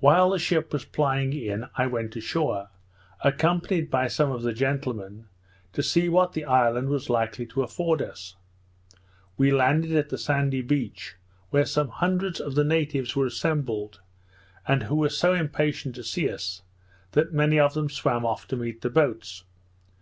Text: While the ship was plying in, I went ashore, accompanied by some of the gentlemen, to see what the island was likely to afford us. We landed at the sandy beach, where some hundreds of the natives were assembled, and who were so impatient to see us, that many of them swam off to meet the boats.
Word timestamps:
While 0.00 0.28
the 0.28 0.38
ship 0.38 0.70
was 0.74 0.84
plying 0.84 1.32
in, 1.32 1.64
I 1.78 1.86
went 1.86 2.14
ashore, 2.14 2.68
accompanied 3.24 3.88
by 3.90 4.06
some 4.06 4.30
of 4.30 4.42
the 4.42 4.52
gentlemen, 4.52 5.28
to 5.72 5.82
see 5.82 6.10
what 6.10 6.34
the 6.34 6.44
island 6.44 6.90
was 6.90 7.08
likely 7.08 7.46
to 7.46 7.62
afford 7.62 8.02
us. 8.02 8.36
We 9.38 9.50
landed 9.50 9.96
at 9.96 10.10
the 10.10 10.18
sandy 10.18 10.60
beach, 10.60 11.16
where 11.48 11.64
some 11.64 11.88
hundreds 11.88 12.38
of 12.38 12.54
the 12.54 12.64
natives 12.64 13.16
were 13.16 13.24
assembled, 13.24 14.02
and 14.68 14.82
who 14.82 14.96
were 14.96 15.08
so 15.08 15.32
impatient 15.32 15.94
to 15.94 16.04
see 16.04 16.30
us, 16.30 16.60
that 17.12 17.32
many 17.32 17.58
of 17.58 17.72
them 17.72 17.88
swam 17.88 18.26
off 18.26 18.46
to 18.48 18.56
meet 18.56 18.82
the 18.82 18.90
boats. 18.90 19.44